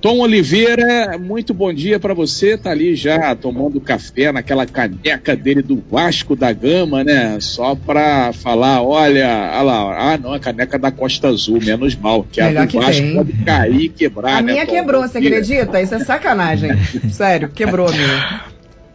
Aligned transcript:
Tom 0.00 0.20
Oliveira, 0.20 1.18
muito 1.18 1.52
bom 1.52 1.72
dia 1.72 1.98
para 1.98 2.14
você. 2.14 2.56
Tá 2.56 2.70
ali 2.70 2.94
já 2.94 3.34
tomando 3.34 3.80
café 3.80 4.30
naquela 4.30 4.64
caneca 4.64 5.34
dele 5.34 5.60
do 5.60 5.82
Vasco 5.90 6.36
da 6.36 6.52
Gama, 6.52 7.02
né? 7.02 7.38
Só 7.40 7.74
para 7.74 8.32
falar, 8.32 8.80
olha, 8.82 9.26
olha 9.54 9.62
lá, 9.62 10.12
ah 10.12 10.18
não, 10.18 10.32
a 10.32 10.38
caneca 10.38 10.78
da 10.78 10.92
Costa 10.92 11.28
Azul, 11.28 11.58
menos 11.60 11.96
mal, 11.96 12.24
que 12.30 12.40
Melhor 12.40 12.62
a 12.62 12.66
do 12.66 12.80
Vasco 12.80 13.02
tem. 13.02 13.14
pode 13.16 13.32
cair 13.44 13.80
e 13.82 13.88
quebrar, 13.88 14.36
a 14.36 14.42
né? 14.42 14.52
A 14.52 14.54
minha 14.54 14.66
Tom? 14.66 14.72
quebrou, 14.72 15.02
você 15.02 15.18
acredita? 15.18 15.82
Isso 15.82 15.94
é 15.96 15.98
sacanagem. 15.98 16.70
Sério, 17.10 17.48
quebrou 17.48 17.88
a 17.88 17.92
minha. 17.92 18.44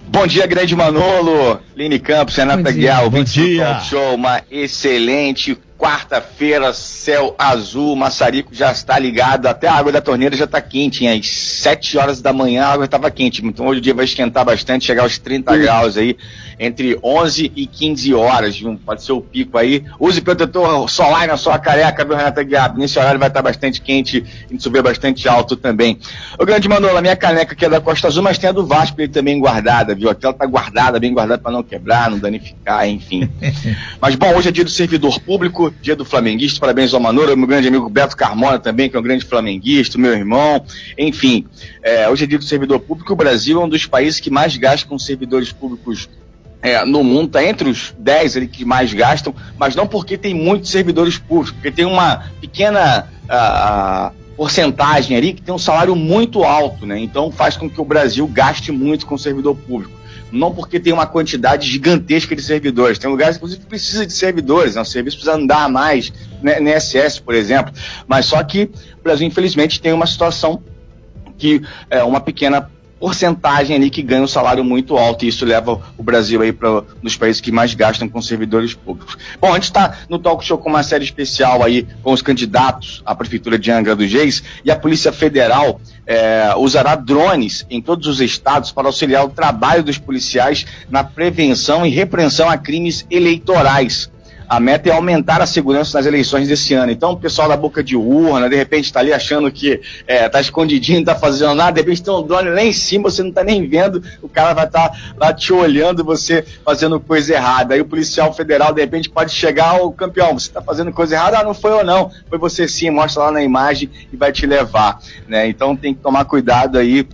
Bom 0.07 0.27
dia, 0.27 0.45
grande 0.45 0.75
Manolo, 0.75 1.59
Lini 1.75 1.99
Campos, 1.99 2.35
Renata 2.35 2.71
Guial, 2.71 3.09
bom 3.09 3.23
dia. 3.23 3.79
Show, 3.79 4.15
uma 4.15 4.41
excelente 4.49 5.57
quarta-feira, 5.83 6.71
céu 6.71 7.35
azul, 7.37 7.93
maçarico 7.93 8.55
já 8.55 8.71
está 8.71 8.97
ligado, 8.97 9.47
até 9.47 9.67
a 9.67 9.73
água 9.73 9.91
da 9.91 9.99
torneira 9.99 10.33
já 10.33 10.45
está 10.45 10.61
quente, 10.61 11.05
hein? 11.05 11.19
às 11.19 11.29
7 11.29 11.97
horas 11.97 12.21
da 12.21 12.31
manhã 12.31 12.63
a 12.63 12.71
água 12.71 12.85
estava 12.85 13.11
quente, 13.11 13.45
então 13.45 13.67
hoje 13.67 13.79
o 13.79 13.83
dia 13.83 13.93
vai 13.93 14.05
esquentar 14.05 14.45
bastante, 14.45 14.85
chegar 14.85 15.03
aos 15.03 15.17
30 15.17 15.57
graus 15.57 15.97
aí, 15.97 16.15
entre 16.57 16.97
11 17.03 17.51
e 17.53 17.67
15 17.67 18.13
horas, 18.13 18.57
viu? 18.57 18.79
pode 18.85 19.03
ser 19.03 19.11
o 19.11 19.19
pico 19.19 19.57
aí. 19.57 19.83
Use 19.99 20.21
protetor 20.21 20.89
solar 20.89 21.27
na 21.27 21.35
sua 21.35 21.59
careca, 21.59 22.05
viu, 22.05 22.15
Renata 22.15 22.43
Guiab? 22.43 22.79
Nesse 22.79 22.97
horário 22.97 23.19
vai 23.19 23.27
estar 23.27 23.41
bastante 23.41 23.81
quente 23.81 24.23
e 24.49 24.61
subir 24.61 24.81
bastante 24.81 25.27
alto 25.27 25.57
também. 25.57 25.99
O 26.39 26.45
grande 26.45 26.69
Manolo, 26.69 26.97
a 26.97 27.01
minha 27.01 27.15
caneca 27.15 27.53
aqui 27.53 27.65
é 27.65 27.69
da 27.69 27.81
Costa 27.81 28.07
Azul, 28.07 28.23
mas 28.23 28.37
tem 28.37 28.49
a 28.49 28.53
do 28.53 28.65
Vasco 28.65 29.01
ele 29.01 29.09
também 29.09 29.37
guardada, 29.37 29.93
viu? 29.93 30.09
Aquela 30.09 30.33
tá 30.33 30.45
guardada, 30.45 30.97
bem 30.99 31.13
guardada 31.13 31.41
para 31.41 31.51
não 31.51 31.63
quebrar, 31.63 32.09
não 32.09 32.19
danificar, 32.19 32.87
enfim. 32.87 33.29
mas 33.99 34.15
bom, 34.15 34.33
hoje 34.33 34.47
é 34.47 34.51
dia 34.51 34.63
do 34.63 34.69
servidor 34.69 35.19
público, 35.19 35.72
dia 35.81 35.95
do 35.95 36.05
flamenguista, 36.05 36.59
parabéns 36.59 36.93
ao 36.93 36.99
Manoro, 36.99 37.35
meu 37.35 37.47
grande 37.47 37.67
amigo 37.67 37.89
Beto 37.89 38.15
Carmona 38.15 38.59
também, 38.59 38.89
que 38.89 38.95
é 38.95 38.99
um 38.99 39.03
grande 39.03 39.25
flamenguista, 39.25 39.97
meu 39.97 40.13
irmão, 40.13 40.63
enfim, 40.97 41.45
é, 41.81 42.09
hoje 42.09 42.23
é 42.23 42.27
dia 42.27 42.37
do 42.37 42.43
servidor 42.43 42.79
público, 42.79 43.13
o 43.13 43.15
Brasil 43.15 43.61
é 43.61 43.65
um 43.65 43.69
dos 43.69 43.85
países 43.85 44.19
que 44.19 44.29
mais 44.29 44.55
gasta 44.57 44.87
com 44.87 44.97
servidores 44.97 45.51
públicos 45.51 46.09
é, 46.61 46.83
no 46.85 47.03
mundo, 47.03 47.27
está 47.27 47.43
entre 47.43 47.69
os 47.69 47.93
10 47.99 48.37
ali 48.37 48.47
que 48.47 48.63
mais 48.63 48.93
gastam, 48.93 49.35
mas 49.57 49.75
não 49.75 49.85
porque 49.85 50.17
tem 50.17 50.33
muitos 50.33 50.71
servidores 50.71 51.17
públicos, 51.17 51.51
porque 51.51 51.71
tem 51.71 51.85
uma 51.85 52.23
pequena 52.39 53.07
porcentagem 54.37 55.15
ali 55.17 55.33
que 55.33 55.41
tem 55.41 55.53
um 55.53 55.59
salário 55.59 55.95
muito 55.95 56.43
alto, 56.43 56.85
né? 56.85 56.99
Então 56.99 57.31
faz 57.31 57.57
com 57.57 57.69
que 57.69 57.79
o 57.79 57.85
Brasil 57.85 58.25
gaste 58.27 58.71
muito 58.71 59.05
com 59.05 59.17
servidor 59.17 59.55
público 59.55 60.02
não 60.33 60.51
porque 60.51 60.79
tem 60.79 60.91
uma 60.91 61.05
quantidade 61.05 61.69
gigantesca 61.69 62.35
de 62.35 62.41
servidores. 62.41 62.97
Tem 62.97 63.09
lugares, 63.09 63.37
inclusive, 63.37 63.61
que 63.61 63.67
precisa 63.67 64.05
de 64.05 64.13
servidores, 64.13 64.75
né? 64.75 64.81
o 64.81 64.85
serviço 64.85 65.17
precisa 65.17 65.37
andar 65.37 65.69
mais, 65.69 66.11
né? 66.41 66.59
NSS, 66.59 67.21
por 67.21 67.35
exemplo. 67.35 67.71
Mas 68.07 68.25
só 68.25 68.43
que 68.43 68.71
o 68.99 69.03
Brasil, 69.03 69.27
infelizmente, 69.27 69.79
tem 69.79 69.93
uma 69.93 70.07
situação 70.07 70.63
que 71.37 71.61
é 71.89 72.03
uma 72.03 72.19
pequena 72.19 72.69
porcentagem 73.03 73.75
ali 73.75 73.89
que 73.89 74.01
ganha 74.01 74.21
um 74.21 74.27
salário 74.27 74.63
muito 74.63 74.97
alto 74.97 75.25
e 75.25 75.27
isso 75.27 75.43
leva 75.43 75.77
o 75.97 76.01
Brasil 76.01 76.41
aí 76.41 76.53
para 76.53 76.83
nos 77.01 77.17
países 77.17 77.41
que 77.41 77.51
mais 77.51 77.73
gastam 77.73 78.07
com 78.07 78.21
servidores 78.21 78.73
públicos. 78.73 79.17
Bom, 79.41 79.51
a 79.51 79.55
gente 79.55 79.65
está 79.65 79.97
no 80.07 80.17
talk 80.17 80.41
show 80.45 80.57
com 80.57 80.69
uma 80.69 80.83
série 80.83 81.03
especial 81.03 81.61
aí 81.61 81.85
com 82.01 82.13
os 82.13 82.21
candidatos 82.21 83.03
à 83.05 83.13
prefeitura 83.13 83.59
de 83.59 83.69
Angra 83.69 83.93
dos 83.93 84.09
Reis 84.09 84.41
e 84.63 84.71
a 84.71 84.75
Polícia 84.77 85.11
Federal 85.11 85.81
é, 86.07 86.53
usará 86.55 86.95
drones 86.95 87.65
em 87.69 87.81
todos 87.81 88.07
os 88.07 88.21
estados 88.21 88.71
para 88.71 88.87
auxiliar 88.87 89.25
o 89.25 89.29
trabalho 89.29 89.83
dos 89.83 89.97
policiais 89.97 90.65
na 90.89 91.03
prevenção 91.03 91.85
e 91.85 91.89
repreensão 91.89 92.49
a 92.49 92.57
crimes 92.57 93.05
eleitorais. 93.11 94.12
A 94.53 94.59
meta 94.59 94.87
é 94.87 94.91
aumentar 94.91 95.41
a 95.41 95.47
segurança 95.47 95.97
nas 95.97 96.05
eleições 96.05 96.47
desse 96.47 96.75
ano. 96.75 96.91
Então, 96.91 97.13
o 97.13 97.17
pessoal 97.17 97.49
da 97.49 97.57
boca 97.57 97.83
de 97.83 97.95
urna, 97.95 98.47
de 98.47 98.55
repente, 98.55 98.85
está 98.85 98.99
ali 98.99 99.11
achando 99.11 99.51
que 99.51 99.81
está 100.01 100.03
é, 100.05 100.29
tá 100.29 100.39
escondidinho, 100.39 100.99
não 100.99 101.01
está 101.11 101.15
fazendo 101.15 101.55
nada, 101.55 101.71
de 101.71 101.79
repente 101.79 102.03
tem 102.03 102.13
um 102.13 102.21
drone 102.21 102.51
lá 102.51 102.63
em 102.63 102.71
cima, 102.71 103.09
você 103.09 103.23
não 103.23 103.29
está 103.29 103.43
nem 103.43 103.67
vendo, 103.67 104.03
o 104.21 104.29
cara 104.29 104.53
vai 104.53 104.67
estar 104.67 104.89
tá 104.89 104.97
lá 105.17 105.33
te 105.33 105.51
olhando, 105.51 106.03
você 106.03 106.45
fazendo 106.63 106.99
coisa 106.99 107.33
errada. 107.33 107.73
Aí 107.73 107.81
o 107.81 107.85
policial 107.85 108.31
federal, 108.31 108.71
de 108.71 108.81
repente, 108.81 109.09
pode 109.09 109.31
chegar 109.31 109.69
ao 109.69 109.91
campeão, 109.91 110.37
você 110.37 110.49
está 110.49 110.61
fazendo 110.61 110.93
coisa 110.93 111.15
errada, 111.15 111.39
ah, 111.39 111.43
não 111.43 111.55
foi 111.55 111.71
eu 111.71 111.83
não, 111.83 112.11
foi 112.29 112.37
você 112.37 112.67
sim, 112.67 112.91
mostra 112.91 113.23
lá 113.23 113.31
na 113.31 113.41
imagem 113.41 113.89
e 114.11 114.15
vai 114.15 114.31
te 114.31 114.45
levar. 114.45 114.99
Né? 115.27 115.47
Então 115.47 115.75
tem 115.75 115.95
que 115.95 115.99
tomar 115.99 116.25
cuidado 116.25 116.77
aí 116.77 117.07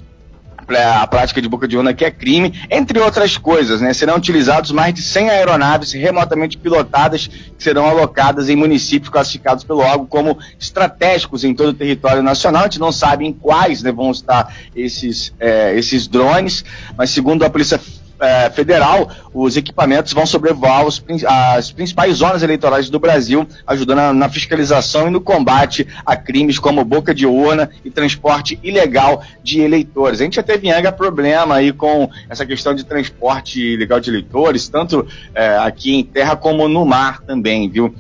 a 0.78 1.06
prática 1.07 1.41
de 1.41 1.47
boca 1.47 1.68
de 1.68 1.78
urna 1.78 1.94
que 1.94 2.06
é 2.06 2.12
crime, 2.12 2.53
entre 2.69 3.00
outras 3.00 3.38
coisas, 3.38 3.81
né? 3.81 3.94
Serão 3.94 4.16
utilizados 4.16 4.72
mais 4.72 4.94
de 4.94 5.02
100 5.02 5.30
aeronaves 5.30 5.94
remotamente 5.94 6.57
pilotadas 6.57 7.28
que 7.28 7.63
serão 7.63 7.88
alocadas 7.88 8.50
em 8.50 8.56
municípios 8.56 9.09
classificados 9.09 9.63
pelo 9.63 9.79
órgão 9.79 10.06
como 10.06 10.38
estratégicos 10.59 11.44
em 11.44 11.53
todo 11.53 11.69
o 11.69 11.74
território 11.74 12.22
nacional. 12.22 12.62
A 12.62 12.66
gente 12.66 12.79
não 12.79 12.91
sabe 12.91 13.25
em 13.25 13.34
quais 13.34 13.84
né, 13.84 13.91
vão 13.91 14.12
estar 14.12 14.53
esses, 14.75 15.34
é, 15.40 15.78
esses 15.78 16.08
drones, 16.08 16.63
mas 16.97 17.09
segundo 17.09 17.44
a 17.44 17.50
Polícia 17.50 17.79
é, 18.19 18.50
federal, 18.50 19.09
os 19.34 19.56
equipamentos 19.57 20.13
vão 20.13 20.25
sobrevoar 20.25 20.85
os, 20.85 21.03
as 21.25 21.72
principais 21.72 22.18
zonas 22.18 22.44
eleitorais 22.44 22.90
do 22.90 23.00
Brasil, 23.00 23.47
ajudando 23.66 24.13
na, 24.13 24.30
fiscalização 24.30 25.07
e 25.07 25.09
no 25.09 25.22
combate 25.22 25.88
a 26.06 26.16
crimes 26.16 26.59
como 26.59 26.84
boca 26.84 27.13
de 27.13 27.25
urna 27.25 27.69
e 27.84 27.90
transporte 27.90 28.59
ilegal 28.63 29.24
de 29.44 29.62
eleitores. 29.62 30.22
A 30.22 30.24
gente 30.24 30.35
já 30.35 30.44
teve 30.44 30.68
em 30.68 30.91
problema 30.91 31.56
aí 31.56 31.72
com 31.72 32.09
essa 32.29 32.46
questão 32.46 32.74
de 32.74 32.84
transporte 32.84 33.59
ilegal 33.62 34.00
de 34.00 34.09
eleitores, 34.09 34.68
tanto 34.68 35.06
é, 35.34 35.58
aqui 35.58 35.96
em 35.96 36.03
terra 36.03 36.35
como 36.35 36.68
no 36.68 36.85
mar 36.85 37.22
também, 37.22 37.69
viu? 37.69 37.94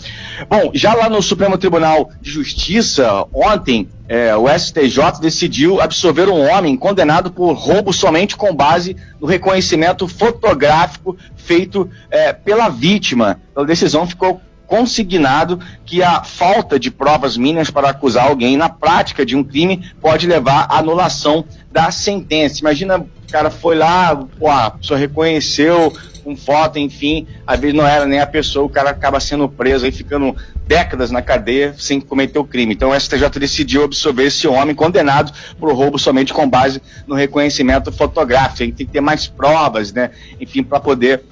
Bom, 0.49 0.71
já 0.73 0.93
lá 0.93 1.09
no 1.09 1.21
Supremo 1.21 1.57
Tribunal 1.57 2.09
de 2.21 2.31
Justiça, 2.31 3.25
ontem, 3.33 3.87
é, 4.09 4.35
o 4.35 4.49
STJ 4.49 5.21
decidiu 5.21 5.79
absolver 5.79 6.27
um 6.27 6.49
homem 6.49 6.75
condenado 6.75 7.29
por 7.29 7.53
roubo 7.53 7.93
somente 7.93 8.35
com 8.35 8.55
base 8.55 8.97
no 9.21 9.27
reconhecimento 9.27 10.07
fotográfico 10.07 11.15
feito 11.35 11.87
é, 12.09 12.33
pela 12.33 12.69
vítima. 12.69 13.39
A 13.55 13.63
decisão 13.63 14.07
ficou 14.07 14.41
consignado 14.69 15.59
que 15.83 16.03
a 16.03 16.23
falta 16.23 16.79
de 16.79 16.91
provas 16.91 17.35
mínimas 17.35 17.71
para 17.71 17.89
acusar 17.89 18.27
alguém 18.27 18.55
na 18.55 18.69
prática 18.69 19.25
de 19.25 19.35
um 19.35 19.43
crime 19.43 19.91
pode 19.99 20.27
levar 20.27 20.67
à 20.69 20.77
anulação 20.77 21.43
da 21.71 21.89
sentença. 21.89 22.59
Imagina, 22.59 22.99
o 22.99 23.31
cara 23.31 23.49
foi 23.49 23.75
lá, 23.75 24.15
pô, 24.15 24.47
a 24.47 24.69
pessoa 24.71 24.99
reconheceu 24.99 25.91
com 26.23 26.35
foto, 26.35 26.77
enfim, 26.77 27.25
às 27.47 27.59
vezes 27.59 27.75
não 27.75 27.87
era 27.87 28.05
nem 28.05 28.19
a 28.19 28.27
pessoa, 28.27 28.65
o 28.65 28.69
cara 28.69 28.91
acaba 28.91 29.19
sendo 29.19 29.49
preso 29.49 29.85
aí, 29.85 29.91
ficando 29.91 30.35
décadas 30.67 31.09
na 31.09 31.23
cadeia 31.23 31.73
sem 31.75 31.99
cometer 31.99 32.37
o 32.37 32.43
crime. 32.43 32.75
Então 32.75 32.91
o 32.91 32.99
STJ 32.99 33.27
decidiu 33.39 33.85
absolver 33.85 34.27
esse 34.27 34.47
homem 34.47 34.75
condenado 34.75 35.33
por 35.59 35.73
roubo 35.73 35.97
somente 35.97 36.31
com 36.31 36.47
base 36.47 36.79
no 37.07 37.15
reconhecimento 37.15 37.91
fotográfico. 37.91 38.61
A 38.61 38.65
gente 38.67 38.75
tem 38.75 38.85
que 38.85 38.93
ter 38.93 39.01
mais 39.01 39.25
provas, 39.25 39.91
né? 39.91 40.11
Enfim, 40.39 40.61
para 40.61 40.79
poder 40.79 41.23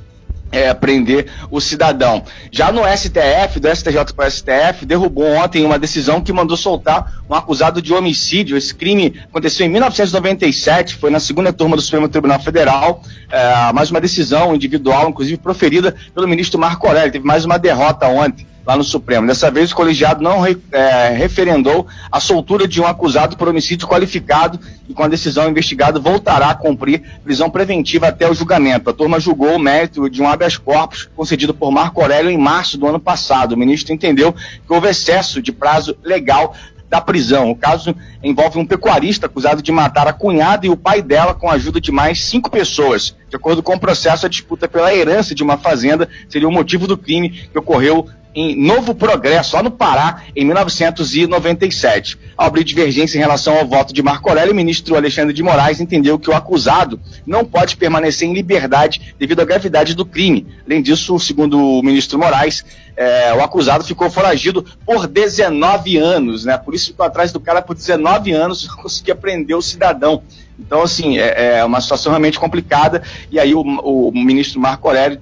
é, 0.51 0.73
prender 0.73 1.27
o 1.51 1.59
cidadão. 1.59 2.23
Já 2.51 2.71
no 2.71 2.81
STF, 2.85 3.59
do 3.59 3.73
STJ 3.73 4.13
para 4.15 4.27
o 4.27 4.31
STF, 4.31 4.85
derrubou 4.85 5.25
ontem 5.25 5.65
uma 5.65 5.77
decisão 5.77 6.21
que 6.21 6.31
mandou 6.31 6.57
soltar 6.57 7.21
um 7.29 7.33
acusado 7.33 7.81
de 7.81 7.93
homicídio. 7.93 8.57
Esse 8.57 8.73
crime 8.73 9.19
aconteceu 9.29 9.65
em 9.65 9.69
1997, 9.69 10.95
foi 10.95 11.09
na 11.09 11.19
segunda 11.19 11.51
turma 11.51 11.75
do 11.75 11.81
Supremo 11.81 12.07
Tribunal 12.07 12.39
Federal, 12.39 13.01
é, 13.29 13.73
mais 13.73 13.91
uma 13.91 14.01
decisão 14.01 14.55
individual, 14.55 15.09
inclusive 15.09 15.37
proferida 15.37 15.95
pelo 16.13 16.27
ministro 16.27 16.59
Marco 16.59 16.87
Aurélio. 16.87 17.11
Teve 17.11 17.25
mais 17.25 17.45
uma 17.45 17.57
derrota 17.57 18.07
ontem 18.07 18.45
lá 18.67 18.75
no 18.75 18.83
Supremo. 18.83 19.25
Dessa 19.25 19.49
vez, 19.49 19.71
o 19.71 19.75
colegiado 19.75 20.21
não 20.21 20.45
é, 20.45 21.09
referendou 21.15 21.87
a 22.11 22.19
soltura 22.19 22.67
de 22.67 22.81
um 22.81 22.85
acusado 22.85 23.37
por 23.37 23.47
homicídio 23.47 23.87
qualificado 23.87 24.59
e, 24.89 24.93
com 24.93 25.03
a 25.03 25.07
decisão, 25.07 25.49
investigado 25.49 26.01
voltará 26.01 26.49
a 26.49 26.55
cumprir 26.55 27.01
prisão 27.23 27.49
preventiva 27.49 28.09
até 28.09 28.29
o 28.29 28.33
julgamento. 28.33 28.89
A 28.89 28.93
turma 28.93 29.21
julgou 29.21 29.55
o 29.55 29.59
mérito 29.59 30.09
de 30.09 30.21
um 30.21 30.27
habeas 30.27 30.57
corpus 30.57 31.07
concedido 31.15 31.53
por 31.53 31.71
Marco 31.71 32.01
Aurélio 32.01 32.29
em 32.29 32.37
março 32.37 32.77
do 32.77 32.85
ano 32.85 32.99
passado. 32.99 33.53
O 33.53 33.57
ministro 33.57 33.93
entendeu 33.93 34.33
que 34.33 34.73
houve 34.73 34.89
excesso 34.89 35.41
de 35.41 35.53
prazo 35.53 35.95
legal 36.03 36.53
da 36.89 36.99
prisão. 36.99 37.51
O 37.51 37.55
caso 37.55 37.95
envolve 38.21 38.59
um 38.59 38.65
pecuarista 38.65 39.27
acusado 39.27 39.61
de 39.61 39.71
matar 39.71 40.07
a 40.07 40.13
cunhada 40.13 40.65
e 40.65 40.69
o 40.69 40.75
pai 40.75 41.01
dela 41.01 41.33
com 41.33 41.49
a 41.49 41.53
ajuda 41.53 41.79
de 41.79 41.91
mais 41.91 42.25
cinco 42.25 42.49
pessoas. 42.49 43.15
De 43.29 43.35
acordo 43.37 43.63
com 43.63 43.75
o 43.75 43.79
processo, 43.79 44.25
a 44.25 44.29
disputa 44.29 44.67
pela 44.67 44.93
herança 44.93 45.33
de 45.33 45.43
uma 45.43 45.57
fazenda 45.57 46.09
seria 46.27 46.47
o 46.47 46.51
motivo 46.51 46.85
do 46.85 46.97
crime 46.97 47.29
que 47.29 47.57
ocorreu 47.57 48.07
em 48.37 48.55
Novo 48.55 48.93
Progresso, 48.93 49.55
lá 49.55 49.63
no 49.63 49.71
Pará, 49.71 50.21
em 50.35 50.45
1997. 50.45 52.19
Ao 52.37 52.45
abrir 52.45 52.63
divergência 52.63 53.17
em 53.17 53.19
relação 53.19 53.57
ao 53.57 53.65
voto 53.65 53.91
de 53.91 54.03
Marco 54.03 54.29
Aurélio, 54.29 54.53
o 54.53 54.55
ministro 54.55 54.95
Alexandre 54.95 55.33
de 55.33 55.41
Moraes 55.41 55.81
entendeu 55.81 56.19
que 56.19 56.29
o 56.29 56.35
acusado 56.35 56.99
não 57.25 57.43
pode 57.43 57.75
permanecer 57.75 58.27
em 58.27 58.35
liberdade 58.35 59.15
devido 59.17 59.39
à 59.39 59.45
gravidade 59.45 59.95
do 59.95 60.05
crime. 60.05 60.45
Além 60.67 60.83
disso, 60.83 61.17
segundo 61.17 61.59
o 61.59 61.81
ministro 61.81 62.19
Moraes, 62.19 62.63
é, 62.95 63.33
o 63.33 63.41
acusado 63.41 63.83
ficou 63.83 64.07
foragido 64.11 64.63
por 64.85 65.07
19 65.07 65.97
anos, 65.97 66.45
né? 66.45 66.59
Por 66.59 66.75
isso 66.75 66.91
ficou 66.91 67.07
atrás 67.07 67.31
do 67.31 67.39
cara 67.39 67.59
por 67.59 67.75
19 67.75 68.33
anos, 68.33 68.67
conseguia 68.69 69.15
prender 69.15 69.57
o 69.57 69.63
cidadão. 69.63 70.21
Então, 70.59 70.83
assim, 70.83 71.17
é, 71.17 71.57
é, 71.57 71.65
uma 71.65 71.81
situação 71.81 72.11
realmente 72.11 72.39
complicada. 72.39 73.01
E 73.31 73.39
aí 73.39 73.55
o, 73.55 73.61
o 73.61 74.11
ministro 74.11 74.59
Marco 74.59 74.87
Aurélio 74.87 75.21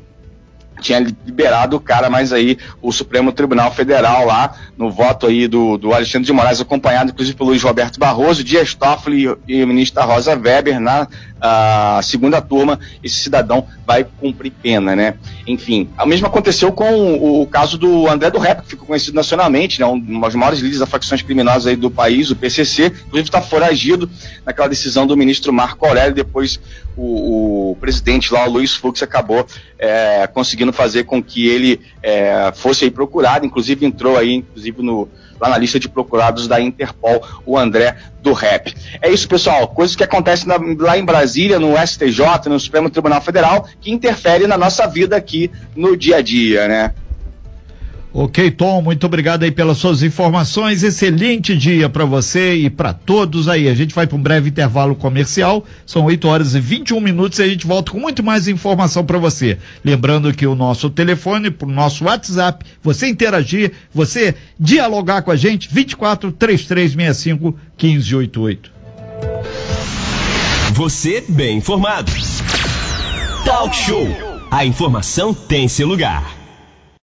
tinha 0.82 1.00
liberado 1.00 1.78
o 1.78 1.80
cara, 1.80 2.10
mas 2.10 2.34
aí 2.34 2.58
o 2.82 2.92
Supremo 2.92 3.32
Tribunal 3.32 3.72
Federal 3.72 4.26
lá, 4.26 4.56
no 4.78 4.92
voto 4.92 5.28
aí 5.28 5.48
do, 5.48 5.78
do 5.78 5.94
Alexandre 5.94 6.26
de 6.26 6.34
Moraes, 6.34 6.62
acompanhado 6.62 7.12
inclusive 7.12 7.38
pelo 7.38 7.50
Luiz 7.50 7.64
Roberto 7.64 8.00
Barroso, 8.00 8.44
Dias 8.44 8.74
Toffoli 8.74 9.36
e 9.48 9.64
o 9.64 9.68
ministro 9.68 10.04
Rosa 10.04 10.36
Weber, 10.36 10.80
na 10.80 11.08
a 11.40 12.00
segunda 12.02 12.42
turma, 12.42 12.80
esse 13.04 13.18
cidadão 13.18 13.68
vai 13.86 14.04
cumprir 14.04 14.52
pena, 14.52 14.96
né? 14.96 15.16
Enfim, 15.46 15.90
o 16.02 16.06
mesmo 16.06 16.26
aconteceu 16.26 16.72
com 16.72 16.92
o, 16.92 17.42
o 17.42 17.48
caso 17.48 17.78
do 17.78 18.10
André 18.10 18.32
do 18.32 18.40
Rep, 18.40 18.62
que 18.64 18.70
ficou 18.70 18.88
conhecido 18.88 19.16
nacionalmente, 19.16 19.80
né? 19.80 19.86
Um 19.86 20.00
dos 20.00 20.36
maiores 20.36 20.60
líderes 20.60 20.80
das 20.80 20.90
facções 20.90 21.22
criminosas 21.22 21.68
aí 21.68 21.76
do 21.76 21.92
país, 21.92 22.32
o 22.32 22.36
PCC, 22.36 22.88
inclusive 22.88 23.28
está 23.28 23.42
foragido 23.42 24.10
naquela 24.46 24.68
decisão 24.68 25.06
do 25.06 25.16
ministro 25.16 25.54
Marco 25.54 25.86
Aurélio, 25.86 26.16
depois 26.16 26.60
o, 26.96 27.72
o 27.72 27.76
presidente 27.76 28.34
lá, 28.34 28.48
o 28.48 28.52
Luiz 28.52 28.74
Fux, 28.74 29.04
acabou 29.04 29.46
é, 29.78 30.28
conseguindo 30.28 30.65
fazer 30.74 31.04
com 31.04 31.22
que 31.22 31.48
ele 31.48 31.80
é, 32.02 32.52
fosse 32.56 32.90
procurado, 32.90 33.46
inclusive 33.46 33.86
entrou 33.86 34.18
aí, 34.18 34.36
inclusive 34.36 34.82
no 34.82 35.08
lá 35.40 35.50
na 35.50 35.58
lista 35.58 35.80
de 35.80 35.90
procurados 35.90 36.48
da 36.48 36.62
Interpol, 36.62 37.22
o 37.46 37.58
André 37.58 37.98
do 38.22 38.34
Rap. 38.34 38.74
É 39.02 39.10
isso, 39.10 39.28
pessoal. 39.28 39.68
Coisas 39.68 39.96
que 39.96 40.04
acontecem 40.04 40.48
na, 40.48 40.56
lá 40.80 40.98
em 40.98 41.06
Brasília, 41.06 41.60
no 41.60 41.76
STJ, 41.76 42.48
no 42.48 42.60
Supremo 42.60 42.90
Tribunal 42.90 43.22
Federal, 43.22 43.68
que 43.82 43.92
interferem 43.92 44.48
na 44.48 44.58
nossa 44.58 44.88
vida 44.88 45.16
aqui 45.16 45.52
no 45.76 45.96
dia 45.96 46.18
a 46.18 46.22
dia, 46.22 46.68
né? 46.68 46.94
Ok, 48.18 48.50
Tom, 48.52 48.82
muito 48.82 49.06
obrigado 49.06 49.44
aí 49.44 49.52
pelas 49.52 49.78
suas 49.78 50.02
informações. 50.02 50.84
Excelente 50.84 51.54
dia 51.54 51.90
para 51.90 52.06
você 52.06 52.54
e 52.54 52.70
para 52.70 52.94
todos 52.94 53.50
aí. 53.50 53.68
A 53.68 53.74
gente 53.74 53.94
vai 53.94 54.08
para 54.08 54.16
um 54.16 54.22
breve 54.22 54.50
intervalo 54.50 54.96
comercial. 54.96 55.66
São 55.86 56.06
8 56.06 56.26
horas 56.26 56.56
e 56.56 56.62
21 56.62 57.02
minutos 57.02 57.40
e 57.40 57.44
a 57.44 57.48
gente 57.50 57.68
volta 57.68 57.92
com 57.92 58.00
muito 58.00 58.24
mais 58.24 58.48
informação 58.48 59.04
para 59.04 59.18
você. 59.18 59.58
Lembrando 59.84 60.34
que 60.34 60.48
o 60.48 60.56
nosso 60.56 60.90
telefone, 60.90 61.52
pro 61.52 61.68
nosso 61.68 62.06
WhatsApp, 62.06 62.64
você 62.82 63.10
interagir, 63.10 63.74
você 63.94 64.34
dialogar 64.58 65.22
com 65.22 65.32
a 65.32 65.36
gente, 65.36 65.68
24 65.70 66.32
3365 66.32 67.60
1588. 67.78 68.72
Você 70.72 71.22
bem 71.28 71.58
informado. 71.58 72.10
Talk 73.44 73.76
Show. 73.76 74.08
A 74.50 74.66
informação 74.66 75.34
tem 75.34 75.68
seu 75.68 75.86
lugar. 75.86 76.45